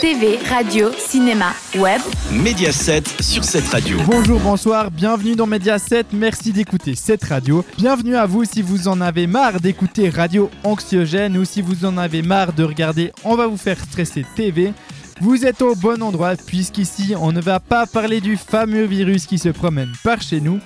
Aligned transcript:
TV, 0.00 0.38
radio, 0.48 0.90
cinéma, 0.96 1.52
web. 1.76 2.00
Média 2.30 2.72
7 2.72 3.22
sur 3.22 3.44
cette 3.44 3.66
radio. 3.68 3.98
Bonjour, 4.06 4.40
bonsoir, 4.40 4.90
bienvenue 4.90 5.34
dans 5.34 5.46
Média 5.46 5.78
7, 5.78 6.08
merci 6.12 6.52
d'écouter 6.52 6.94
cette 6.94 7.24
radio. 7.24 7.64
Bienvenue 7.76 8.16
à 8.16 8.26
vous 8.26 8.44
si 8.44 8.62
vous 8.62 8.88
en 8.88 9.00
avez 9.00 9.26
marre 9.26 9.60
d'écouter 9.60 10.08
radio 10.08 10.50
anxiogène 10.62 11.36
ou 11.36 11.44
si 11.44 11.62
vous 11.62 11.84
en 11.84 11.96
avez 11.96 12.22
marre 12.22 12.52
de 12.52 12.64
regarder 12.64 13.12
On 13.24 13.34
va 13.34 13.46
vous 13.46 13.56
faire 13.56 13.78
stresser 13.78 14.24
TV. 14.36 14.72
Vous 15.20 15.44
êtes 15.44 15.62
au 15.62 15.74
bon 15.74 16.02
endroit 16.02 16.36
puisqu'ici 16.36 17.14
on 17.18 17.32
ne 17.32 17.40
va 17.40 17.60
pas 17.60 17.86
parler 17.86 18.20
du 18.20 18.36
fameux 18.36 18.84
virus 18.84 19.26
qui 19.26 19.38
se 19.38 19.48
promène 19.48 19.92
par 20.02 20.20
chez 20.22 20.40
nous. 20.40 20.60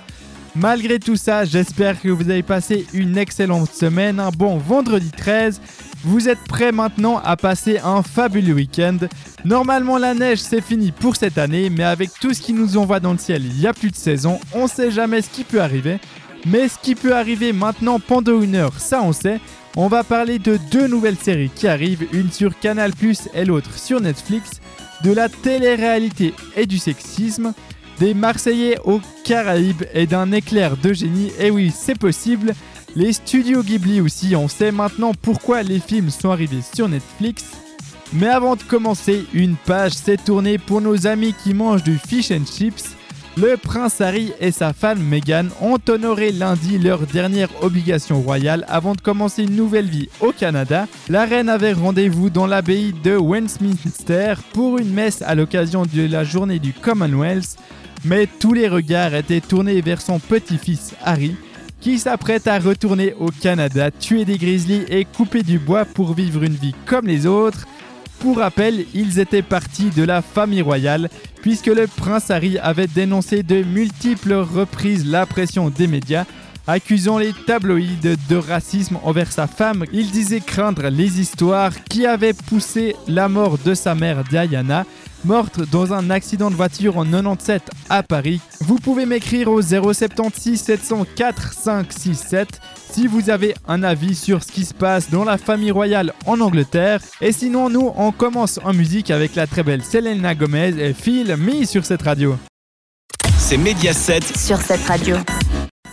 Malgré 0.55 0.99
tout 0.99 1.15
ça, 1.15 1.45
j'espère 1.45 2.01
que 2.01 2.09
vous 2.09 2.29
avez 2.29 2.43
passé 2.43 2.87
une 2.93 3.17
excellente 3.17 3.71
semaine, 3.73 4.19
un 4.19 4.31
bon 4.31 4.57
vendredi 4.57 5.11
13. 5.11 5.61
Vous 6.03 6.29
êtes 6.29 6.43
prêts 6.47 6.71
maintenant 6.71 7.17
à 7.17 7.35
passer 7.35 7.77
un 7.79 8.03
fabuleux 8.03 8.53
week-end. 8.53 8.97
Normalement 9.43 9.97
la 9.97 10.13
neige 10.13 10.39
c'est 10.39 10.61
fini 10.61 10.91
pour 10.91 11.17
cette 11.17 11.37
année, 11.37 11.69
mais 11.69 11.83
avec 11.83 12.11
tout 12.21 12.33
ce 12.33 12.41
qui 12.41 12.53
nous 12.53 12.77
envoie 12.77 13.01
dans 13.01 13.11
le 13.11 13.17
ciel, 13.17 13.43
il 13.45 13.59
n'y 13.59 13.67
a 13.67 13.73
plus 13.73 13.91
de 13.91 13.95
saison, 13.95 14.39
on 14.53 14.67
sait 14.67 14.91
jamais 14.91 15.21
ce 15.21 15.29
qui 15.29 15.43
peut 15.43 15.61
arriver. 15.61 15.99
Mais 16.45 16.69
ce 16.69 16.77
qui 16.81 16.95
peut 16.95 17.13
arriver 17.13 17.51
maintenant 17.51 17.99
pendant 17.99 18.41
une 18.41 18.55
heure, 18.55 18.79
ça 18.79 19.01
on 19.03 19.11
sait. 19.11 19.41
On 19.75 19.87
va 19.87 20.05
parler 20.05 20.39
de 20.39 20.57
deux 20.71 20.87
nouvelles 20.87 21.17
séries 21.17 21.51
qui 21.53 21.67
arrivent, 21.67 22.07
une 22.13 22.31
sur 22.31 22.57
Canal⁇ 22.57 22.91
et 23.33 23.45
l'autre 23.45 23.77
sur 23.77 23.99
Netflix, 23.99 24.61
de 25.03 25.11
la 25.11 25.27
télé-réalité 25.27 26.33
et 26.55 26.65
du 26.65 26.77
sexisme, 26.77 27.53
des 27.99 28.13
Marseillais 28.13 28.77
aux 28.85 29.01
Caraïbes 29.25 29.83
et 29.93 30.07
d'un 30.07 30.31
éclair 30.31 30.77
de 30.77 30.93
génie, 30.93 31.31
et 31.39 31.51
oui 31.51 31.73
c'est 31.75 31.97
possible, 31.97 32.53
les 32.95 33.13
studios 33.13 33.63
Ghibli 33.63 34.01
aussi, 34.01 34.35
on 34.35 34.47
sait 34.47 34.71
maintenant 34.71 35.13
pourquoi 35.13 35.63
les 35.63 35.79
films 35.79 36.09
sont 36.09 36.31
arrivés 36.31 36.63
sur 36.73 36.89
Netflix. 36.89 37.45
Mais 38.13 38.27
avant 38.27 38.55
de 38.55 38.63
commencer, 38.63 39.25
une 39.33 39.55
page 39.55 39.93
s'est 39.93 40.17
tournée 40.17 40.57
pour 40.57 40.81
nos 40.81 41.05
amis 41.05 41.35
qui 41.43 41.53
mangent 41.53 41.83
du 41.83 41.97
fish 41.97 42.31
and 42.31 42.45
chips. 42.45 42.95
Le 43.37 43.55
prince 43.55 44.01
Harry 44.01 44.33
et 44.39 44.51
sa 44.51 44.73
femme 44.73 45.01
Meghan 45.01 45.45
ont 45.61 45.77
honoré 45.87 46.31
lundi 46.31 46.79
leur 46.79 47.01
dernière 47.01 47.49
obligation 47.63 48.21
royale 48.21 48.65
avant 48.67 48.95
de 48.95 49.01
commencer 49.01 49.43
une 49.43 49.55
nouvelle 49.55 49.85
vie 49.85 50.09
au 50.19 50.31
Canada. 50.31 50.87
La 51.07 51.25
reine 51.25 51.47
avait 51.47 51.73
rendez-vous 51.73 52.29
dans 52.29 52.47
l'abbaye 52.47 52.93
de 53.03 53.15
Westminster 53.15 54.33
pour 54.51 54.79
une 54.79 54.91
messe 54.91 55.21
à 55.21 55.35
l'occasion 55.35 55.83
de 55.85 56.05
la 56.07 56.23
journée 56.23 56.59
du 56.59 56.73
Commonwealth, 56.73 57.55
mais 58.03 58.27
tous 58.27 58.53
les 58.53 58.67
regards 58.67 59.13
étaient 59.13 59.41
tournés 59.41 59.79
vers 59.81 60.01
son 60.01 60.19
petit-fils 60.19 60.95
Harry, 61.05 61.35
qui 61.81 61.99
s'apprête 61.99 62.47
à 62.47 62.59
retourner 62.59 63.13
au 63.19 63.27
Canada, 63.27 63.91
tuer 63.91 64.25
des 64.25 64.37
grizzlies 64.37 64.85
et 64.89 65.05
couper 65.05 65.43
du 65.43 65.59
bois 65.59 65.85
pour 65.85 66.13
vivre 66.13 66.43
une 66.43 66.55
vie 66.55 66.75
comme 66.85 67.07
les 67.07 67.25
autres. 67.25 67.65
Pour 68.19 68.39
rappel, 68.39 68.85
ils 68.93 69.19
étaient 69.19 69.41
partis 69.41 69.89
de 69.91 70.03
la 70.03 70.21
famille 70.21 70.61
royale, 70.61 71.09
puisque 71.41 71.67
le 71.67 71.87
prince 71.87 72.29
Harry 72.29 72.57
avait 72.57 72.87
dénoncé 72.87 73.43
de 73.43 73.63
multiples 73.63 74.33
reprises 74.33 75.05
la 75.05 75.25
pression 75.25 75.69
des 75.69 75.87
médias, 75.87 76.25
accusant 76.67 77.17
les 77.17 77.33
tabloïds 77.47 77.97
de 78.29 78.35
racisme 78.35 78.99
envers 79.03 79.31
sa 79.31 79.47
femme. 79.47 79.85
Il 79.93 80.11
disait 80.11 80.41
craindre 80.41 80.89
les 80.89 81.21
histoires 81.21 81.83
qui 81.85 82.05
avaient 82.05 82.33
poussé 82.33 82.95
la 83.07 83.29
mort 83.29 83.57
de 83.57 83.73
sa 83.73 83.95
mère 83.95 84.23
Diana, 84.25 84.85
morte 85.25 85.61
dans 85.69 85.93
un 85.93 86.09
accident 86.09 86.49
de 86.49 86.55
voiture 86.55 86.97
en 86.97 87.05
97 87.05 87.63
à 87.89 88.03
Paris. 88.03 88.41
Vous 88.61 88.77
pouvez 88.77 89.05
m'écrire 89.05 89.49
au 89.49 89.61
076 89.61 90.59
704 90.59 91.53
567 91.53 92.61
si 92.91 93.07
vous 93.07 93.29
avez 93.29 93.53
un 93.67 93.83
avis 93.83 94.15
sur 94.15 94.43
ce 94.43 94.51
qui 94.51 94.65
se 94.65 94.73
passe 94.73 95.09
dans 95.09 95.23
la 95.23 95.37
famille 95.37 95.71
royale 95.71 96.13
en 96.25 96.39
Angleterre. 96.39 97.01
Et 97.21 97.31
sinon, 97.31 97.69
nous, 97.69 97.91
on 97.95 98.11
commence 98.11 98.59
en 98.63 98.73
musique 98.73 99.11
avec 99.11 99.35
la 99.35 99.47
très 99.47 99.63
belle 99.63 99.83
Selena 99.83 100.35
Gomez 100.35 100.73
et 100.79 100.93
Phil 100.93 101.35
Me 101.37 101.65
sur 101.65 101.85
cette 101.85 102.01
radio. 102.01 102.37
C'est 103.37 103.57
Mediaset 103.57 104.21
sur 104.35 104.57
cette 104.61 104.85
radio. 104.85 105.15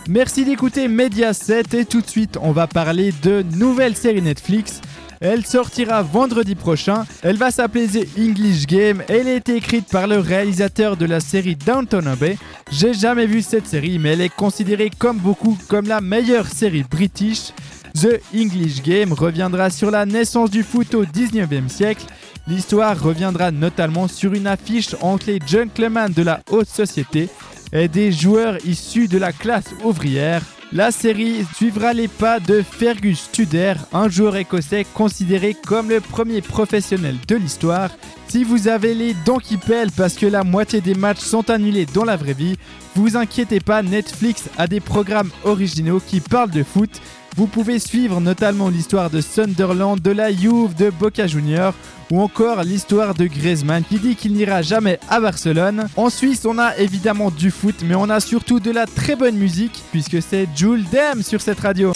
Merci 0.09 0.45
d'écouter 0.45 0.87
Mediaset 0.87 1.63
et 1.73 1.83
tout 1.83 2.01
de 2.01 2.07
suite, 2.07 2.37
on 2.41 2.53
va 2.53 2.65
parler 2.65 3.13
de 3.23 3.43
nouvelles 3.55 3.95
séries 3.95 4.21
Netflix. 4.21 4.81
Elle 5.19 5.45
sortira 5.45 6.03
vendredi 6.03 6.55
prochain. 6.55 7.05
Elle 7.23 7.37
va 7.37 7.51
s'appeler 7.51 7.87
The 7.87 8.07
English 8.19 8.67
Game. 8.67 9.03
Elle 9.07 9.27
est 9.27 9.49
écrite 9.49 9.89
par 9.89 10.07
le 10.07 10.19
réalisateur 10.19 10.97
de 10.97 11.05
la 11.05 11.19
série 11.19 11.55
Downton 11.55 12.07
Abbey. 12.07 12.37
J'ai 12.71 12.93
jamais 12.93 13.25
vu 13.25 13.41
cette 13.41 13.67
série, 13.67 13.99
mais 13.99 14.13
elle 14.13 14.21
est 14.21 14.35
considérée 14.35 14.91
comme 14.97 15.17
beaucoup 15.17 15.57
comme 15.67 15.87
la 15.87 16.01
meilleure 16.01 16.47
série 16.47 16.83
british. 16.83 17.53
The 17.95 18.21
English 18.35 18.83
Game 18.83 19.11
reviendra 19.11 19.71
sur 19.71 19.89
la 19.89 20.05
naissance 20.05 20.51
du 20.51 20.61
foot 20.61 20.93
au 20.93 21.03
19e 21.03 21.67
siècle. 21.67 22.05
L'histoire 22.47 23.01
reviendra 23.01 23.51
notamment 23.51 24.07
sur 24.07 24.33
une 24.33 24.47
affiche 24.47 24.95
entre 25.01 25.27
les 25.27 25.39
gentlemen 25.45 26.13
de 26.13 26.21
la 26.21 26.41
haute 26.51 26.69
société 26.69 27.27
et 27.73 27.87
des 27.87 28.11
joueurs 28.11 28.57
issus 28.65 29.07
de 29.07 29.17
la 29.17 29.31
classe 29.31 29.73
ouvrière. 29.83 30.41
La 30.73 30.91
série 30.91 31.45
suivra 31.55 31.93
les 31.93 32.09
pas 32.09 32.41
de 32.41 32.61
Fergus 32.61 33.21
Studer, 33.21 33.75
un 33.93 34.09
joueur 34.09 34.35
écossais 34.35 34.85
considéré 34.93 35.55
comme 35.65 35.89
le 35.89 36.01
premier 36.01 36.41
professionnel 36.41 37.15
de 37.25 37.37
l'histoire. 37.37 37.89
Si 38.27 38.43
vous 38.43 38.67
avez 38.67 38.93
les 38.93 39.13
dents 39.25 39.37
qui 39.37 39.55
pèlent 39.55 39.93
parce 39.95 40.15
que 40.15 40.25
la 40.25 40.43
moitié 40.43 40.81
des 40.81 40.93
matchs 40.93 41.19
sont 41.21 41.49
annulés 41.49 41.85
dans 41.85 42.03
la 42.03 42.17
vraie 42.17 42.33
vie, 42.33 42.57
vous 42.95 43.15
inquiétez 43.15 43.61
pas, 43.61 43.81
Netflix 43.81 44.49
a 44.57 44.67
des 44.67 44.81
programmes 44.81 45.31
originaux 45.45 46.01
qui 46.05 46.19
parlent 46.19 46.51
de 46.51 46.63
foot. 46.63 47.01
Vous 47.37 47.45
pouvez 47.45 47.77
suivre 47.77 48.19
notamment 48.19 48.67
l'histoire 48.67 49.11
de 49.11 49.21
Sunderland, 49.21 50.01
de 50.01 50.09
la 50.09 50.31
Juve, 50.33 50.73
de 50.73 50.89
Boca 50.89 51.27
Juniors 51.27 51.75
ou 52.09 52.19
encore 52.19 52.63
l'histoire 52.63 53.13
de 53.13 53.27
Griezmann 53.27 53.83
qui 53.83 53.99
dit 53.99 54.15
qu'il 54.15 54.33
n'ira 54.33 54.63
jamais 54.63 54.97
à 55.07 55.19
Barcelone. 55.19 55.87
En 55.97 56.09
Suisse, 56.09 56.47
on 56.47 56.57
a 56.57 56.75
évidemment 56.77 57.29
du 57.29 57.51
foot, 57.51 57.75
mais 57.85 57.93
on 57.93 58.09
a 58.09 58.21
surtout 58.21 58.59
de 58.59 58.71
la 58.71 58.87
très 58.87 59.15
bonne 59.15 59.35
musique 59.35 59.83
puisque 59.91 60.19
c'est 60.19 60.47
Jules 60.55 60.85
Dem 60.91 61.21
sur 61.21 61.39
cette 61.39 61.59
radio. 61.59 61.93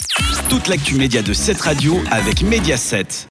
Toute 0.48 0.68
l'actu 0.68 0.94
média 0.94 1.22
de 1.22 1.32
cette 1.32 1.60
radio 1.60 2.00
avec 2.12 2.44
Mediaset. 2.44 3.26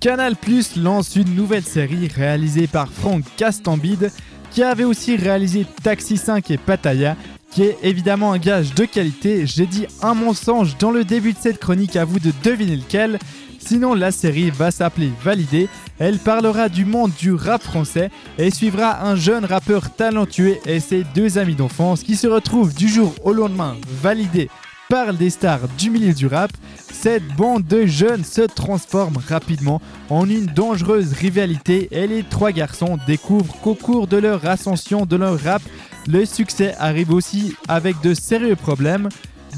Canal 0.00 0.36
Plus 0.36 0.76
lance 0.76 1.16
une 1.16 1.34
nouvelle 1.34 1.64
série 1.64 2.08
réalisée 2.08 2.66
par 2.66 2.92
Franck 2.92 3.24
Castambide 3.38 4.12
qui 4.50 4.62
avait 4.62 4.84
aussi 4.84 5.16
réalisé 5.16 5.66
Taxi 5.82 6.16
5 6.16 6.50
et 6.50 6.58
Pattaya 6.58 7.16
qui 7.50 7.62
est 7.62 7.78
évidemment 7.82 8.32
un 8.32 8.38
gage 8.38 8.74
de 8.74 8.84
qualité. 8.84 9.46
J'ai 9.46 9.66
dit 9.66 9.86
un 10.02 10.14
mensonge 10.14 10.76
dans 10.78 10.90
le 10.90 11.04
début 11.04 11.32
de 11.32 11.38
cette 11.38 11.58
chronique, 11.58 11.96
à 11.96 12.04
vous 12.04 12.18
de 12.18 12.32
deviner 12.42 12.76
lequel. 12.76 13.18
Sinon, 13.58 13.94
la 13.94 14.12
série 14.12 14.50
va 14.50 14.70
s'appeler 14.70 15.10
Validé. 15.22 15.68
Elle 15.98 16.18
parlera 16.18 16.68
du 16.68 16.84
monde 16.84 17.12
du 17.18 17.32
rap 17.32 17.62
français 17.62 18.10
et 18.38 18.50
suivra 18.50 19.04
un 19.04 19.16
jeune 19.16 19.44
rappeur 19.44 19.90
talentueux 19.94 20.56
et 20.64 20.80
ses 20.80 21.04
deux 21.14 21.38
amis 21.38 21.54
d'enfance 21.56 22.02
qui 22.02 22.16
se 22.16 22.26
retrouvent 22.26 22.74
du 22.74 22.88
jour 22.88 23.12
au 23.24 23.32
lendemain 23.32 23.76
validés 24.00 24.48
par 24.88 25.12
des 25.12 25.28
stars 25.30 25.68
du 25.76 25.90
milieu 25.90 26.14
du 26.14 26.26
rap. 26.26 26.50
Cette 26.92 27.26
bande 27.36 27.64
de 27.64 27.84
jeunes 27.84 28.24
se 28.24 28.42
transforme 28.42 29.18
rapidement 29.28 29.82
en 30.08 30.28
une 30.28 30.46
dangereuse 30.46 31.12
rivalité 31.12 31.88
et 31.90 32.06
les 32.06 32.22
trois 32.22 32.52
garçons 32.52 32.98
découvrent 33.06 33.54
qu'au 33.60 33.74
cours 33.74 34.06
de 34.06 34.16
leur 34.16 34.46
ascension 34.46 35.04
de 35.04 35.16
leur 35.16 35.38
rap, 35.40 35.62
le 36.06 36.24
succès 36.24 36.74
arrive 36.78 37.12
aussi 37.12 37.54
avec 37.68 38.00
de 38.02 38.14
sérieux 38.14 38.56
problèmes. 38.56 39.08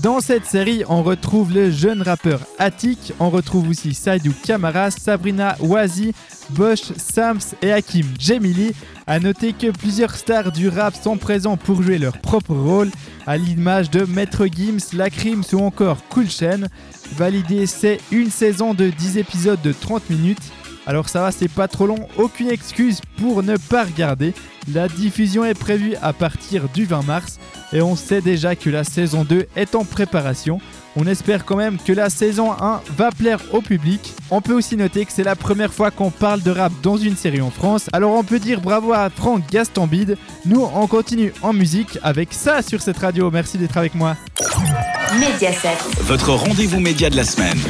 Dans 0.02 0.20
cette 0.20 0.46
série, 0.46 0.82
on 0.88 1.02
retrouve 1.02 1.52
le 1.52 1.70
jeune 1.70 2.00
rappeur 2.00 2.40
Attic, 2.58 3.12
on 3.20 3.28
retrouve 3.28 3.68
aussi 3.68 3.92
Saïdou 3.92 4.32
Kamara, 4.44 4.90
Sabrina 4.90 5.56
Wazi, 5.60 6.14
Bosch, 6.50 6.92
Sams 6.96 7.40
et 7.60 7.72
Hakim 7.72 8.06
Jemili. 8.18 8.72
A 9.06 9.18
noter 9.20 9.52
que 9.52 9.70
plusieurs 9.70 10.14
stars 10.14 10.52
du 10.52 10.68
rap 10.68 10.94
sont 10.94 11.18
présents 11.18 11.56
pour 11.56 11.82
jouer 11.82 11.98
leur 11.98 12.16
propre 12.16 12.54
rôle, 12.54 12.90
à 13.26 13.36
l'image 13.36 13.90
de 13.90 14.04
Maître 14.04 14.46
Gims, 14.46 14.96
Lacrims 14.96 15.42
ou 15.52 15.58
encore 15.58 15.98
Cool 16.08 16.30
Chain. 16.30 16.68
Validé, 17.16 17.66
c'est 17.66 17.98
une 18.10 18.30
saison 18.30 18.72
de 18.72 18.88
10 18.88 19.18
épisodes 19.18 19.60
de 19.62 19.72
30 19.72 20.08
minutes. 20.08 20.52
Alors 20.90 21.08
ça 21.08 21.20
va, 21.20 21.30
c'est 21.30 21.46
pas 21.46 21.68
trop 21.68 21.86
long, 21.86 22.08
aucune 22.16 22.50
excuse 22.50 23.00
pour 23.16 23.44
ne 23.44 23.56
pas 23.56 23.84
regarder. 23.84 24.34
La 24.74 24.88
diffusion 24.88 25.44
est 25.44 25.54
prévue 25.54 25.94
à 26.02 26.12
partir 26.12 26.68
du 26.68 26.84
20 26.84 27.02
mars 27.02 27.38
et 27.72 27.80
on 27.80 27.94
sait 27.94 28.20
déjà 28.20 28.56
que 28.56 28.70
la 28.70 28.82
saison 28.82 29.22
2 29.22 29.46
est 29.54 29.76
en 29.76 29.84
préparation. 29.84 30.60
On 30.96 31.06
espère 31.06 31.44
quand 31.44 31.54
même 31.54 31.78
que 31.78 31.92
la 31.92 32.10
saison 32.10 32.50
1 32.60 32.80
va 32.96 33.12
plaire 33.12 33.38
au 33.52 33.60
public. 33.60 34.14
On 34.32 34.40
peut 34.40 34.52
aussi 34.52 34.76
noter 34.76 35.04
que 35.04 35.12
c'est 35.12 35.22
la 35.22 35.36
première 35.36 35.72
fois 35.72 35.92
qu'on 35.92 36.10
parle 36.10 36.42
de 36.42 36.50
rap 36.50 36.72
dans 36.82 36.96
une 36.96 37.16
série 37.16 37.40
en 37.40 37.52
France. 37.52 37.86
Alors 37.92 38.10
on 38.10 38.24
peut 38.24 38.40
dire 38.40 38.60
bravo 38.60 38.92
à 38.92 39.10
Franck 39.10 39.48
Gastambide. 39.48 40.18
Nous 40.44 40.68
on 40.74 40.88
continue 40.88 41.32
en 41.42 41.52
musique 41.52 42.00
avec 42.02 42.32
ça 42.32 42.62
sur 42.62 42.82
cette 42.82 42.98
radio. 42.98 43.30
Merci 43.30 43.58
d'être 43.58 43.76
avec 43.76 43.94
moi. 43.94 44.16
Mediaset. 45.20 45.78
Votre 46.00 46.32
rendez-vous 46.32 46.80
média 46.80 47.08
de 47.08 47.16
la 47.16 47.24
semaine. 47.24 47.60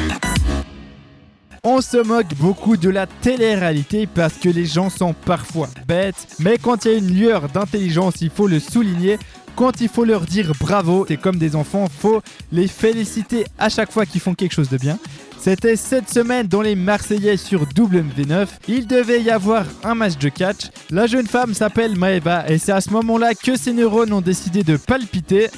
On 1.63 1.79
se 1.79 1.97
moque 1.97 2.33
beaucoup 2.39 2.75
de 2.75 2.89
la 2.89 3.05
télé-réalité 3.05 4.07
parce 4.07 4.33
que 4.33 4.49
les 4.49 4.65
gens 4.65 4.89
sont 4.89 5.13
parfois 5.13 5.69
bêtes, 5.87 6.25
mais 6.39 6.57
quand 6.57 6.85
il 6.85 6.91
y 6.91 6.95
a 6.95 6.97
une 6.97 7.13
lueur 7.13 7.49
d'intelligence, 7.49 8.15
il 8.21 8.31
faut 8.31 8.47
le 8.47 8.59
souligner. 8.59 9.19
Quand 9.55 9.79
il 9.79 9.87
faut 9.87 10.03
leur 10.03 10.21
dire 10.21 10.53
bravo, 10.59 11.05
c'est 11.07 11.17
comme 11.17 11.35
des 11.37 11.55
enfants, 11.55 11.85
faut 11.87 12.23
les 12.51 12.67
féliciter 12.67 13.45
à 13.59 13.69
chaque 13.69 13.91
fois 13.91 14.07
qu'ils 14.07 14.21
font 14.21 14.33
quelque 14.33 14.53
chose 14.53 14.69
de 14.69 14.77
bien. 14.77 14.97
C'était 15.37 15.75
cette 15.75 16.09
semaine 16.09 16.47
dans 16.47 16.63
les 16.63 16.75
Marseillais 16.75 17.37
sur 17.37 17.65
W9. 17.65 18.47
Il 18.67 18.87
devait 18.87 19.21
y 19.21 19.29
avoir 19.29 19.65
un 19.83 19.93
match 19.93 20.17
de 20.17 20.29
catch. 20.29 20.71
La 20.89 21.05
jeune 21.05 21.27
femme 21.27 21.53
s'appelle 21.53 21.95
Maeva 21.95 22.49
et 22.49 22.57
c'est 22.57 22.71
à 22.71 22.81
ce 22.81 22.89
moment-là 22.89 23.35
que 23.35 23.55
ses 23.55 23.73
neurones 23.73 24.13
ont 24.13 24.21
décidé 24.21 24.63
de 24.63 24.77
palpiter. 24.77 25.51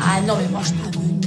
Ah 0.00 0.20
non, 0.24 0.34
mais 0.36 0.64
suis 0.64 0.74
pas 0.74 1.17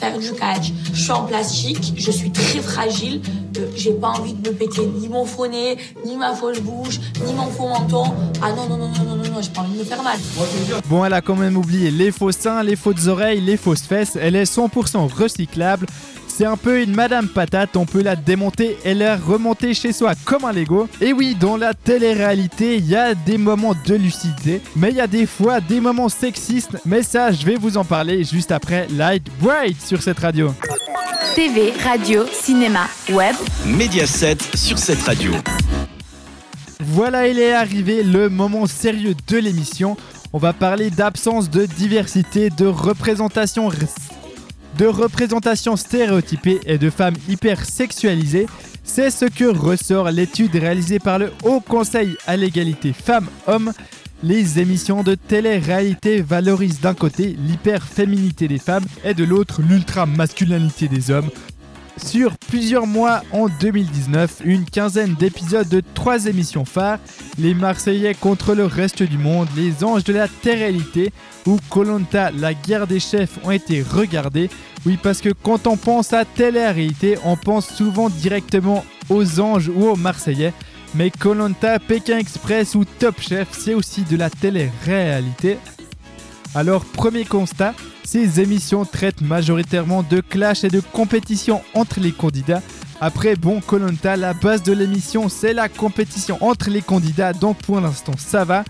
faire 0.00 0.18
du 0.18 0.32
catch. 0.32 0.72
Je 0.92 1.00
suis 1.00 1.10
en 1.12 1.24
plastique, 1.24 1.92
je 1.96 2.10
suis 2.10 2.30
très 2.30 2.60
fragile. 2.60 3.20
euh, 3.58 3.66
J'ai 3.76 3.92
pas 3.92 4.08
envie 4.08 4.32
de 4.34 4.48
me 4.48 4.54
péter 4.54 4.82
ni 4.98 5.08
mon 5.08 5.24
faux 5.24 5.46
nez, 5.46 5.76
ni 6.04 6.16
ma 6.16 6.34
fausse 6.34 6.60
bouche, 6.60 6.98
ni 7.26 7.32
mon 7.34 7.46
faux 7.46 7.68
menton. 7.68 8.04
Ah 8.42 8.52
non, 8.52 8.66
non, 8.68 8.76
non, 8.78 8.88
non, 8.88 9.04
non, 9.04 9.16
non, 9.16 9.30
non, 9.34 9.42
j'ai 9.42 9.50
pas 9.50 9.60
envie 9.60 9.74
de 9.74 9.78
me 9.80 9.84
faire 9.84 10.02
mal. 10.02 10.18
Bon, 10.88 11.04
elle 11.04 11.12
a 11.12 11.20
quand 11.20 11.36
même 11.36 11.56
oublié 11.56 11.90
les 11.90 12.10
faux 12.10 12.32
seins, 12.32 12.62
les 12.62 12.76
fausses 12.76 13.06
oreilles, 13.06 13.40
les 13.40 13.56
fausses 13.56 13.82
fesses. 13.82 14.16
Elle 14.20 14.36
est 14.36 14.44
100% 14.50 15.12
recyclable. 15.12 15.86
C'est 16.40 16.46
un 16.46 16.56
peu 16.56 16.80
une 16.80 16.94
Madame 16.94 17.28
Patate, 17.28 17.76
on 17.76 17.84
peut 17.84 18.00
la 18.00 18.16
démonter 18.16 18.78
et 18.86 18.94
la 18.94 19.18
remonter 19.18 19.74
chez 19.74 19.92
soi 19.92 20.14
comme 20.24 20.46
un 20.46 20.52
Lego. 20.52 20.88
Et 21.02 21.12
oui, 21.12 21.36
dans 21.38 21.58
la 21.58 21.74
télé-réalité, 21.74 22.76
il 22.76 22.86
y 22.86 22.96
a 22.96 23.14
des 23.14 23.36
moments 23.36 23.74
de 23.74 23.94
lucidité, 23.94 24.62
mais 24.74 24.88
il 24.88 24.96
y 24.96 25.02
a 25.02 25.06
des 25.06 25.26
fois 25.26 25.60
des 25.60 25.82
moments 25.82 26.08
sexistes. 26.08 26.78
Mais 26.86 27.02
ça, 27.02 27.30
je 27.30 27.44
vais 27.44 27.56
vous 27.56 27.76
en 27.76 27.84
parler 27.84 28.24
juste 28.24 28.52
après 28.52 28.86
Light 28.88 29.26
Bright 29.38 29.82
sur 29.82 30.02
cette 30.02 30.18
radio. 30.18 30.54
TV, 31.34 31.74
radio, 31.84 32.24
cinéma, 32.32 32.86
web. 33.10 33.36
Média 33.66 34.06
7 34.06 34.56
sur 34.56 34.78
cette 34.78 35.02
radio. 35.02 35.32
Voilà, 36.80 37.28
il 37.28 37.38
est 37.38 37.52
arrivé 37.52 38.02
le 38.02 38.30
moment 38.30 38.64
sérieux 38.64 39.14
de 39.28 39.36
l'émission. 39.36 39.94
On 40.32 40.38
va 40.38 40.54
parler 40.54 40.88
d'absence 40.88 41.50
de 41.50 41.66
diversité, 41.66 42.48
de 42.48 42.64
représentation 42.64 43.68
de 44.78 44.86
représentation 44.86 45.76
stéréotypée 45.76 46.60
et 46.66 46.78
de 46.78 46.90
femmes 46.90 47.16
hyper 47.28 47.64
sexualisées. 47.64 48.46
C'est 48.84 49.10
ce 49.10 49.26
que 49.26 49.44
ressort 49.44 50.10
l'étude 50.10 50.54
réalisée 50.56 50.98
par 50.98 51.18
le 51.18 51.32
Haut 51.44 51.60
Conseil 51.60 52.16
à 52.26 52.36
l'égalité 52.36 52.92
femmes-hommes. 52.92 53.72
Les 54.22 54.58
émissions 54.58 55.02
de 55.02 55.14
télé-réalité 55.14 56.20
valorisent 56.20 56.80
d'un 56.80 56.94
côté 56.94 57.36
l'hyper-féminité 57.38 58.48
des 58.48 58.58
femmes 58.58 58.84
et 59.04 59.14
de 59.14 59.24
l'autre 59.24 59.62
l'ultra-masculinité 59.62 60.88
des 60.88 61.10
hommes. 61.10 61.30
Sur 62.04 62.36
plusieurs 62.38 62.86
mois 62.86 63.22
en 63.30 63.46
2019, 63.48 64.42
une 64.44 64.64
quinzaine 64.64 65.14
d'épisodes 65.14 65.68
de 65.68 65.82
trois 65.94 66.26
émissions 66.26 66.64
phares, 66.64 66.98
Les 67.38 67.54
Marseillais 67.54 68.14
contre 68.14 68.54
le 68.54 68.64
reste 68.64 69.02
du 69.02 69.18
monde, 69.18 69.48
Les 69.54 69.84
Anges 69.84 70.04
de 70.04 70.12
la 70.12 70.26
Terre-réalité 70.26 71.12
ou 71.46 71.58
Colanta, 71.68 72.30
la 72.32 72.54
guerre 72.54 72.86
des 72.86 73.00
chefs 73.00 73.38
ont 73.44 73.50
été 73.50 73.82
regardés. 73.82 74.50
Oui, 74.86 74.98
parce 75.00 75.20
que 75.20 75.28
quand 75.28 75.66
on 75.66 75.76
pense 75.76 76.12
à 76.12 76.24
télé-réalité, 76.24 77.18
on 77.24 77.36
pense 77.36 77.68
souvent 77.68 78.08
directement 78.08 78.84
aux 79.08 79.40
Anges 79.40 79.68
ou 79.68 79.86
aux 79.86 79.96
Marseillais. 79.96 80.54
Mais 80.94 81.10
Colanta, 81.10 81.78
Pékin 81.78 82.18
Express 82.18 82.74
ou 82.74 82.84
Top 82.84 83.20
Chef, 83.20 83.48
c'est 83.52 83.74
aussi 83.74 84.02
de 84.02 84.16
la 84.16 84.30
télé-réalité. 84.30 85.58
Alors, 86.54 86.84
premier 86.84 87.24
constat, 87.24 87.74
ces 88.02 88.40
émissions 88.40 88.84
traitent 88.84 89.20
majoritairement 89.20 90.02
de 90.02 90.20
clash 90.20 90.64
et 90.64 90.68
de 90.68 90.80
compétition 90.80 91.62
entre 91.74 92.00
les 92.00 92.10
candidats. 92.10 92.62
Après, 93.00 93.36
bon, 93.36 93.60
Colanta, 93.60 94.16
la 94.16 94.34
base 94.34 94.64
de 94.64 94.72
l'émission, 94.72 95.28
c'est 95.28 95.52
la 95.52 95.68
compétition 95.68 96.38
entre 96.40 96.68
les 96.68 96.82
candidats, 96.82 97.32
donc 97.32 97.58
pour 97.58 97.80
l'instant, 97.80 98.14
ça 98.18 98.44
va. 98.44 98.64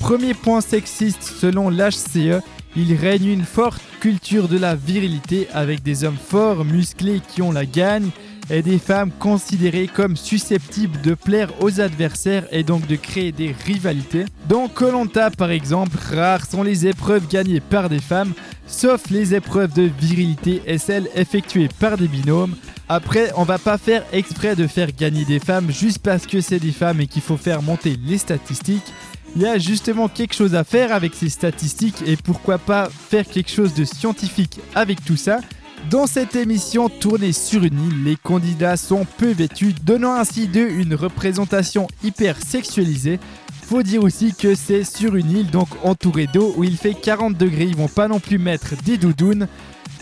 Premier 0.00 0.34
point 0.34 0.60
sexiste, 0.60 1.22
selon 1.22 1.70
l'HCE, 1.70 2.42
il 2.76 2.94
règne 2.94 3.26
une 3.26 3.44
forte 3.44 3.80
culture 4.00 4.46
de 4.46 4.58
la 4.58 4.74
virilité 4.74 5.48
avec 5.54 5.82
des 5.82 6.04
hommes 6.04 6.18
forts, 6.22 6.64
musclés 6.64 7.22
qui 7.26 7.40
ont 7.40 7.52
la 7.52 7.64
gagne 7.64 8.10
et 8.50 8.62
des 8.62 8.78
femmes 8.78 9.10
considérées 9.18 9.88
comme 9.92 10.16
susceptibles 10.16 11.00
de 11.00 11.14
plaire 11.14 11.50
aux 11.60 11.80
adversaires 11.80 12.46
et 12.50 12.62
donc 12.62 12.86
de 12.86 12.96
créer 12.96 13.32
des 13.32 13.54
rivalités. 13.64 14.24
Dans 14.48 14.68
Colanta 14.68 15.30
par 15.30 15.50
exemple, 15.50 15.96
rares 16.12 16.46
sont 16.46 16.62
les 16.62 16.86
épreuves 16.86 17.28
gagnées 17.28 17.60
par 17.60 17.88
des 17.88 18.00
femmes, 18.00 18.32
sauf 18.66 19.10
les 19.10 19.34
épreuves 19.34 19.72
de 19.72 19.90
virilité 19.98 20.62
et 20.66 20.78
celles 20.78 21.08
effectuées 21.14 21.68
par 21.80 21.96
des 21.96 22.08
binômes. 22.08 22.54
Après, 22.88 23.32
on 23.36 23.44
va 23.44 23.58
pas 23.58 23.78
faire 23.78 24.04
exprès 24.12 24.56
de 24.56 24.66
faire 24.66 24.92
gagner 24.92 25.24
des 25.24 25.38
femmes 25.38 25.70
juste 25.70 26.00
parce 26.00 26.26
que 26.26 26.40
c'est 26.40 26.58
des 26.58 26.72
femmes 26.72 27.00
et 27.00 27.06
qu'il 27.06 27.22
faut 27.22 27.38
faire 27.38 27.62
monter 27.62 27.96
les 28.06 28.18
statistiques. 28.18 28.92
Il 29.36 29.42
y 29.42 29.46
a 29.46 29.58
justement 29.58 30.08
quelque 30.08 30.34
chose 30.34 30.54
à 30.54 30.62
faire 30.64 30.92
avec 30.92 31.14
ces 31.14 31.28
statistiques 31.28 32.04
et 32.06 32.16
pourquoi 32.16 32.58
pas 32.58 32.88
faire 32.88 33.26
quelque 33.26 33.50
chose 33.50 33.74
de 33.74 33.84
scientifique 33.84 34.60
avec 34.74 35.04
tout 35.04 35.16
ça. 35.16 35.40
Dans 35.90 36.06
cette 36.06 36.34
émission 36.34 36.88
tournée 36.88 37.32
sur 37.32 37.62
une 37.62 37.86
île, 37.86 38.04
les 38.04 38.16
candidats 38.16 38.76
sont 38.76 39.06
peu 39.18 39.32
vêtus, 39.32 39.74
donnant 39.84 40.14
ainsi 40.14 40.48
d'eux 40.48 40.70
une 40.70 40.94
représentation 40.94 41.86
hyper 42.02 42.36
sexualisée. 42.42 43.20
Faut 43.66 43.82
dire 43.82 44.02
aussi 44.02 44.34
que 44.34 44.54
c'est 44.54 44.84
sur 44.84 45.14
une 45.14 45.30
île 45.30 45.50
donc 45.50 45.68
entourée 45.82 46.26
d'eau 46.26 46.54
où 46.56 46.64
il 46.64 46.76
fait 46.78 46.94
40 46.94 47.36
degrés, 47.36 47.64
ils 47.64 47.76
vont 47.76 47.88
pas 47.88 48.08
non 48.08 48.18
plus 48.18 48.38
mettre 48.38 48.74
des 48.84 48.96
doudounes. 48.96 49.46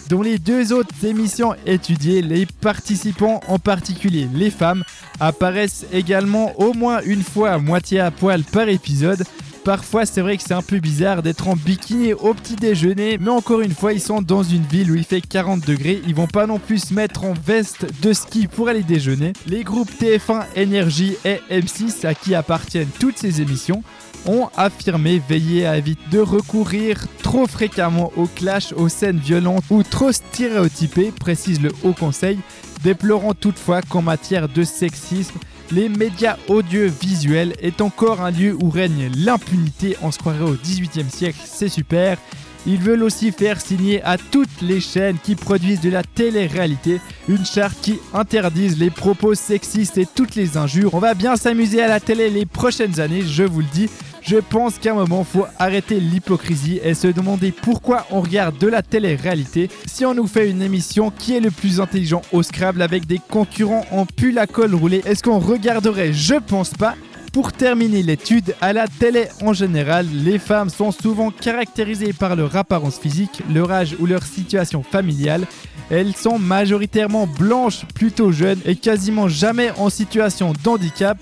Dans 0.09 0.23
les 0.23 0.39
deux 0.39 0.73
autres 0.73 1.05
émissions 1.05 1.55
étudiées, 1.67 2.23
les 2.23 2.47
participants, 2.47 3.41
en 3.49 3.59
particulier 3.59 4.29
les 4.33 4.51
femmes, 4.51 4.85
apparaissent 5.21 5.87
également 5.93 6.53
au 6.61 6.75
moins 6.75 7.01
une 7.05 7.23
fois 7.23 7.51
à 7.51 7.59
moitié 7.59 7.99
à 8.01 8.11
poil 8.11 8.45
par 8.45 8.69
épisode. 8.69 9.25
Parfois, 9.65 10.07
c'est 10.07 10.23
vrai 10.23 10.37
que 10.37 10.43
c'est 10.43 10.55
un 10.55 10.63
peu 10.63 10.81
bizarre 10.81 11.23
d'être 11.23 11.47
en 11.47 11.55
bikini 11.55 12.15
au 12.15 12.35
petit 12.35 12.57
déjeuner, 12.57 13.17
mais 13.21 13.31
encore 13.31 13.61
une 13.61 13.75
fois, 13.75 13.93
ils 13.93 14.01
sont 14.01 14.21
dans 14.21 14.43
une 14.43 14.65
ville 14.65 14.91
où 14.91 14.97
il 14.97 15.05
fait 15.05 15.21
40 15.21 15.65
degrés. 15.65 16.03
Ils 16.05 16.17
vont 16.17 16.27
pas 16.27 16.49
non 16.49 16.59
plus 16.59 16.89
se 16.89 16.95
mettre 16.95 17.25
en 17.25 17.33
veste 17.33 17.87
de 18.03 18.13
ski 18.13 18.49
pour 18.49 18.69
aller 18.69 18.83
déjeuner. 18.83 19.33
Les 19.47 19.63
groupes 19.63 19.91
TF1, 20.01 20.47
Énergie 20.57 21.17
et 21.25 21.41
M6, 21.49 22.05
à 22.05 22.15
qui 22.15 22.35
appartiennent 22.35 22.89
toutes 22.99 23.19
ces 23.19 23.41
émissions, 23.41 23.85
ont 24.27 24.49
affirmé 24.57 25.23
veiller 25.29 25.65
à 25.67 25.79
éviter 25.79 26.03
de 26.11 26.19
recourir 26.19 26.99
trop 27.23 27.47
fréquemment 27.47 28.13
au 28.17 28.27
clash, 28.27 28.73
aux 28.73 28.89
scènes 28.89 29.19
violentes 29.19 29.65
ou 29.71 29.85
trop 29.85 30.11
stéréotypées, 30.11 31.13
précise 31.13 31.61
le 31.61 31.71
Haut 31.85 31.95
Conseil, 31.95 32.41
déplorant 32.83 33.35
toutefois 33.35 33.81
qu'en 33.83 34.03
matière 34.03 34.49
de 34.49 34.65
sexisme, 34.65 35.39
les 35.73 35.89
médias 35.89 36.37
audiovisuels 36.49 37.55
est 37.61 37.81
encore 37.81 38.21
un 38.21 38.31
lieu 38.31 38.57
où 38.61 38.69
règne 38.69 39.11
l'impunité. 39.17 39.97
On 40.03 40.11
se 40.11 40.19
croirait 40.19 40.45
au 40.45 40.55
18e 40.55 41.09
siècle, 41.09 41.39
c'est 41.45 41.69
super. 41.69 42.19
Ils 42.67 42.79
veulent 42.79 43.03
aussi 43.03 43.33
faire 43.33 43.61
signer 43.61 44.03
à 44.03 44.19
toutes 44.19 44.61
les 44.61 44.81
chaînes 44.81 45.17
qui 45.23 45.35
produisent 45.35 45.81
de 45.81 45.91
la 45.91 46.05
télé-réalité 46.05 47.01
une 47.29 47.45
charte 47.45 47.77
qui 47.81 47.99
interdise 48.15 48.79
les 48.79 48.91
propos 48.91 49.35
sexistes 49.35 49.99
et 49.99 50.07
toutes 50.07 50.37
les 50.37 50.57
injures. 50.57 50.95
On 50.95 51.01
va 51.01 51.15
bien 51.15 51.37
s'amuser 51.37 51.83
à 51.83 51.89
la 51.89 52.01
télé 52.01 52.31
les 52.31 52.47
prochaines 52.47 53.01
années, 53.01 53.23
je 53.23 53.43
vous 53.43 53.61
le 53.61 53.67
dis. 53.73 53.89
Je 54.25 54.37
pense 54.37 54.79
qu'à 54.79 54.93
un 54.93 54.95
moment, 54.95 55.25
faut 55.25 55.47
arrêter 55.59 55.99
l'hypocrisie 55.99 56.81
et 56.83 56.95
se 56.95 57.09
demander 57.09 57.51
pourquoi 57.51 58.07
on 58.11 58.21
regarde 58.21 58.57
de 58.57 58.69
la 58.69 58.81
télé-réalité 58.81 59.69
si 59.87 60.07
on 60.07 60.15
nous 60.15 60.29
fait 60.29 60.49
une 60.49 60.63
émission 60.63 61.11
qui 61.11 61.37
est 61.37 61.41
le 61.41 61.51
plus 61.51 61.81
intelligent 61.81 62.23
au 62.33 62.43
Scrabble 62.43 62.83
avec 62.83 63.07
des 63.07 63.19
concurrents 63.19 63.85
en 63.91 64.07
pull 64.07 64.39
à 64.39 64.47
col 64.47 64.75
roulé. 64.75 65.03
Est-ce 65.05 65.23
qu'on 65.23 65.41
regarderait? 65.41 66.13
Je 66.13 66.35
pense 66.35 66.71
pas. 66.71 66.95
Pour 67.33 67.53
terminer 67.53 68.03
l'étude, 68.03 68.55
à 68.61 68.75
la 68.75 68.87
télé 68.87 69.25
en 69.43 69.55
général, 69.55 70.07
les 70.13 70.39
femmes 70.39 70.69
sont 70.69 70.93
souvent 70.93 71.31
caractérisées 71.31 72.13
par 72.13 72.37
leur 72.37 72.55
apparence 72.57 72.99
physique, 72.99 73.43
leur 73.53 73.73
âge 73.73 73.97
ou 73.99 74.07
leur 74.07 74.23
situation 74.23 74.83
familiale. 74.83 75.47
Elles 75.91 76.15
sont 76.15 76.39
majoritairement 76.39 77.27
blanches, 77.27 77.87
plutôt 77.95 78.33
jeunes 78.33 78.61
et 78.67 78.77
quasiment 78.77 79.29
jamais 79.29 79.71
en 79.79 79.89
situation 79.89 80.53
d'handicap. 80.63 81.19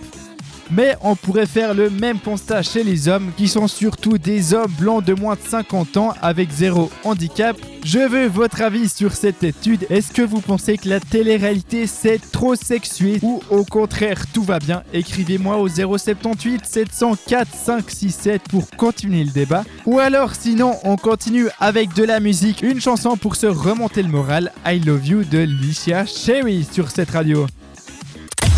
Mais 0.71 0.97
on 1.03 1.17
pourrait 1.17 1.47
faire 1.47 1.75
le 1.75 1.91
même 1.91 2.19
constat 2.19 2.62
chez 2.62 2.85
les 2.85 3.09
hommes, 3.09 3.33
qui 3.37 3.49
sont 3.49 3.69
surtout 3.69 4.19
des 4.19 4.55
hommes 4.55 4.73
blancs 4.79 5.05
de 5.05 5.15
moins 5.15 5.35
de 5.35 5.41
50 5.41 5.97
ans 5.97 6.15
avec 6.23 6.50
zéro 6.50 6.91
handicap. 7.05 7.57
Je 7.85 7.99
veux 7.99 8.27
votre 8.27 8.62
avis 8.62 8.89
sur 8.89 9.12
cette 9.12 9.43
étude. 9.43 9.87
Est-ce 9.91 10.12
que 10.12 10.23
vous 10.23 10.41
pensez 10.41 10.77
que 10.77 10.89
la 10.89 11.00
télé-réalité 11.00 11.87
c'est 11.87 12.19
trop 12.31 12.55
sexué 12.55 13.19
ou 13.23 13.41
au 13.50 13.65
contraire 13.65 14.27
tout 14.33 14.43
va 14.43 14.59
bien? 14.59 14.83
Écrivez-moi 14.93 15.57
au 15.57 15.69
078 15.69 16.67
704 16.67 17.49
567 17.53 18.43
pour 18.43 18.71
continuer 18.77 19.25
le 19.25 19.31
débat. 19.31 19.65
Ou 19.87 19.99
alors 19.99 20.35
sinon 20.35 20.75
on 20.85 20.97
continue 20.97 21.49
avec 21.59 21.95
de 21.95 22.05
la 22.05 22.21
musique, 22.21 22.62
une 22.62 22.81
chanson 22.81 23.17
pour 23.17 23.37
se 23.37 23.47
remonter 23.47 24.03
le 24.03 24.09
moral. 24.09 24.53
I 24.67 24.79
Love 24.79 25.07
You 25.07 25.25
de 25.25 25.39
Licia 25.39 26.05
Sherry 26.07 26.67
sur 26.71 26.91
cette 26.91 27.11
radio. 27.11 27.47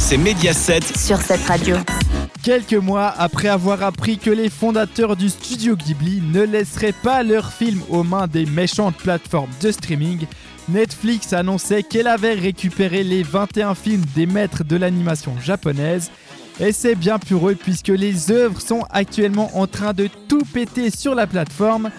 C'est 0.05 0.17
Média 0.17 0.53
7 0.53 0.99
Sur 0.99 1.17
cette 1.19 1.45
radio. 1.47 1.77
Quelques 2.43 2.75
mois 2.75 3.15
après 3.17 3.47
avoir 3.47 3.85
appris 3.85 4.19
que 4.19 4.31
les 4.31 4.51
fondateurs 4.51 5.15
du 5.15 5.29
studio 5.29 5.77
Ghibli 5.77 6.21
ne 6.21 6.43
laisseraient 6.43 6.93
pas 7.05 7.23
leurs 7.23 7.53
films 7.53 7.81
aux 7.89 8.03
mains 8.03 8.27
des 8.27 8.45
méchantes 8.45 8.97
plateformes 8.97 9.53
de 9.63 9.71
streaming, 9.71 10.27
Netflix 10.69 11.33
annonçait 11.33 11.85
qu'elle 11.85 12.09
avait 12.09 12.35
récupéré 12.35 13.05
les 13.05 13.23
21 13.23 13.77
films 13.77 14.05
des 14.17 14.27
maîtres 14.27 14.65
de 14.65 14.75
l'animation 14.75 15.39
japonaise. 15.41 16.11
Et 16.59 16.73
c'est 16.73 16.97
bien 16.97 17.21
pour 17.21 17.49
eux 17.49 17.55
puisque 17.55 17.89
les 17.89 18.33
œuvres 18.33 18.61
sont 18.61 18.85
actuellement 18.91 19.57
en 19.57 19.69
train 19.69 19.93
de 19.93 20.09
tout 20.29 20.45
péter 20.53 20.91
sur 20.91 21.15
la 21.15 21.29
plateforme. 21.29 21.91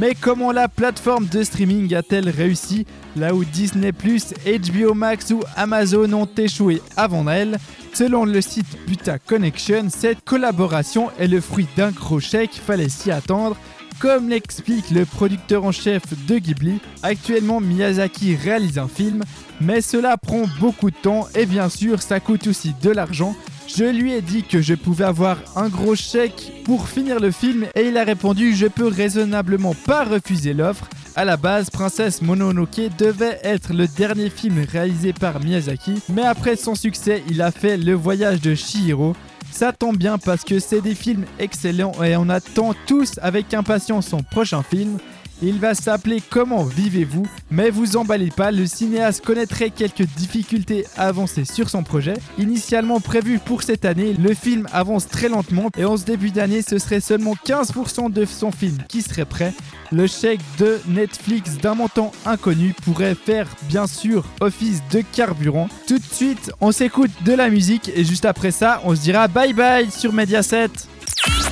Mais 0.00 0.14
comment 0.18 0.50
la 0.50 0.66
plateforme 0.66 1.26
de 1.26 1.42
streaming 1.42 1.94
a-t-elle 1.94 2.30
réussi 2.30 2.86
là 3.16 3.34
où 3.34 3.44
Disney⁇ 3.44 3.90
HBO 4.72 4.94
Max 4.94 5.30
ou 5.30 5.42
Amazon 5.56 6.10
ont 6.14 6.28
échoué 6.38 6.80
avant 6.96 7.28
elle 7.28 7.58
Selon 7.92 8.24
le 8.24 8.40
site 8.40 8.78
Buta 8.86 9.18
Connection, 9.18 9.90
cette 9.90 10.24
collaboration 10.24 11.10
est 11.18 11.26
le 11.26 11.42
fruit 11.42 11.66
d'un 11.76 11.90
gros 11.90 12.18
chèque, 12.18 12.54
fallait 12.54 12.88
s'y 12.88 13.10
attendre. 13.10 13.58
Comme 13.98 14.30
l'explique 14.30 14.90
le 14.90 15.04
producteur 15.04 15.64
en 15.64 15.72
chef 15.72 16.02
de 16.26 16.38
Ghibli, 16.38 16.80
actuellement 17.02 17.60
Miyazaki 17.60 18.36
réalise 18.36 18.78
un 18.78 18.88
film, 18.88 19.22
mais 19.60 19.82
cela 19.82 20.16
prend 20.16 20.44
beaucoup 20.60 20.90
de 20.90 20.96
temps 20.96 21.28
et 21.34 21.44
bien 21.44 21.68
sûr 21.68 22.00
ça 22.00 22.20
coûte 22.20 22.46
aussi 22.46 22.74
de 22.82 22.88
l'argent. 22.88 23.36
Je 23.76 23.84
lui 23.84 24.12
ai 24.12 24.20
dit 24.20 24.42
que 24.42 24.60
je 24.60 24.74
pouvais 24.74 25.04
avoir 25.04 25.38
un 25.56 25.68
gros 25.68 25.94
chèque 25.94 26.52
pour 26.64 26.88
finir 26.88 27.20
le 27.20 27.30
film 27.30 27.66
et 27.74 27.88
il 27.88 27.96
a 27.96 28.04
répondu 28.04 28.54
je 28.54 28.66
peux 28.66 28.88
raisonnablement 28.88 29.74
pas 29.86 30.04
refuser 30.04 30.54
l'offre. 30.54 30.88
À 31.16 31.24
la 31.24 31.36
base, 31.36 31.70
Princesse 31.70 32.20
Mononoke 32.22 32.96
devait 32.98 33.38
être 33.42 33.72
le 33.72 33.86
dernier 33.86 34.28
film 34.30 34.64
réalisé 34.70 35.12
par 35.12 35.40
Miyazaki, 35.40 36.02
mais 36.08 36.22
après 36.22 36.56
son 36.56 36.74
succès, 36.74 37.22
il 37.28 37.42
a 37.42 37.50
fait 37.50 37.76
Le 37.76 37.94
voyage 37.94 38.40
de 38.40 38.54
Shihiro. 38.54 39.14
Ça 39.50 39.72
tombe 39.72 39.96
bien 39.96 40.18
parce 40.18 40.44
que 40.44 40.58
c'est 40.58 40.80
des 40.80 40.94
films 40.94 41.24
excellents 41.38 41.92
et 42.02 42.16
on 42.16 42.28
attend 42.28 42.74
tous 42.86 43.18
avec 43.22 43.52
impatience 43.54 44.08
son 44.08 44.22
prochain 44.22 44.62
film. 44.62 44.98
Il 45.42 45.58
va 45.58 45.74
s'appeler 45.74 46.22
Comment 46.28 46.64
vivez-vous 46.64 47.26
Mais 47.50 47.70
vous 47.70 47.96
emballez 47.96 48.28
pas, 48.28 48.50
le 48.50 48.66
cinéaste 48.66 49.24
connaîtrait 49.24 49.70
quelques 49.70 50.06
difficultés 50.16 50.84
à 50.98 51.08
avancer 51.08 51.46
sur 51.46 51.70
son 51.70 51.82
projet. 51.82 52.14
Initialement 52.36 53.00
prévu 53.00 53.38
pour 53.38 53.62
cette 53.62 53.86
année, 53.86 54.12
le 54.12 54.34
film 54.34 54.66
avance 54.72 55.08
très 55.08 55.30
lentement 55.30 55.70
et 55.78 55.86
en 55.86 55.96
ce 55.96 56.04
début 56.04 56.30
d'année, 56.30 56.60
ce 56.60 56.78
serait 56.78 57.00
seulement 57.00 57.34
15% 57.46 58.12
de 58.12 58.24
son 58.26 58.52
film 58.52 58.76
qui 58.88 59.00
serait 59.00 59.24
prêt. 59.24 59.54
Le 59.92 60.06
chèque 60.06 60.40
de 60.58 60.78
Netflix 60.86 61.56
d'un 61.56 61.74
montant 61.74 62.12
inconnu 62.26 62.74
pourrait 62.84 63.14
faire 63.14 63.46
bien 63.68 63.86
sûr 63.86 64.26
office 64.40 64.82
de 64.92 65.02
carburant. 65.12 65.68
Tout 65.86 65.98
de 65.98 66.04
suite, 66.04 66.52
on 66.60 66.70
s'écoute 66.70 67.10
de 67.24 67.32
la 67.32 67.48
musique 67.48 67.90
et 67.94 68.04
juste 68.04 68.26
après 68.26 68.50
ça, 68.50 68.82
on 68.84 68.94
se 68.94 69.00
dira 69.00 69.26
bye 69.26 69.54
bye 69.54 69.90
sur 69.90 70.12
Mediaset. 70.12 70.68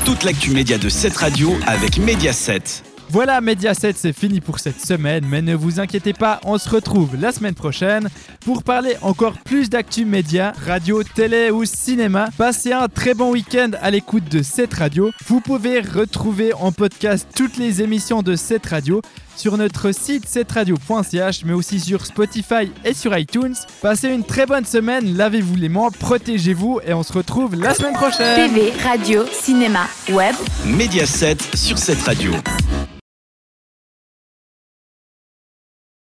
Toute 0.05 0.25
l'actu 0.25 0.51
média 0.51 0.77
de 0.77 0.91
cette 0.91 1.17
radio 1.17 1.57
avec 1.67 1.99
Mediaset. 1.99 2.88
Voilà, 3.11 3.41
Mediaset, 3.41 3.95
c'est 3.97 4.13
fini 4.13 4.41
pour 4.41 4.59
cette 4.59 4.81
semaine, 4.85 5.25
mais 5.27 5.41
ne 5.41 5.55
vous 5.55 5.81
inquiétez 5.81 6.13
pas, 6.13 6.41
on 6.45 6.59
se 6.59 6.69
retrouve 6.69 7.17
la 7.19 7.33
semaine 7.33 7.55
prochaine 7.55 8.09
pour 8.45 8.63
parler 8.63 8.97
encore 9.01 9.39
plus 9.39 9.71
d'actu 9.71 10.05
média, 10.05 10.53
radio, 10.67 11.03
télé 11.03 11.51
ou 11.51 11.65
cinéma. 11.65 12.29
Passez 12.37 12.73
un 12.73 12.89
très 12.89 13.15
bon 13.15 13.31
week-end 13.33 13.71
à 13.81 13.91
l'écoute 13.91 14.29
de 14.31 14.43
cette 14.43 14.75
radio. 14.75 15.11
Vous 15.27 15.41
pouvez 15.41 15.81
retrouver 15.81 16.53
en 16.53 16.71
podcast 16.71 17.27
toutes 17.35 17.57
les 17.57 17.81
émissions 17.81 18.23
de 18.23 18.37
cette 18.37 18.67
radio 18.67 19.01
sur 19.37 19.57
notre 19.57 19.93
site 19.93 20.27
cetteradio.ch 20.29 21.45
mais 21.45 21.53
aussi 21.53 21.81
sur 21.81 22.05
Spotify 22.05 22.71
et 22.85 22.93
sur 22.93 23.17
iTunes. 23.17 23.55
Passez 23.81 24.09
une 24.09 24.25
très 24.25 24.45
bonne 24.45 24.65
semaine, 24.65 25.17
lavez-vous 25.17 25.57
les 25.57 25.69
mains, 25.69 25.89
protégez-vous 25.99 26.81
et 26.87 26.93
on 26.93 27.03
se 27.03 27.13
retrouve 27.13 27.55
la 27.55 27.73
semaine 27.73 27.95
prochaine. 27.95 28.51
TV, 28.51 28.73
radio, 28.83 29.25
cinéma, 29.33 29.87
web. 30.11 30.35
Mediaset 30.67 31.39
sur 31.55 31.79
cette 31.79 32.03
radio. 32.03 32.33